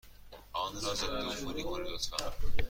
[0.53, 2.33] آن را ضدعفونی کنید، لطفا.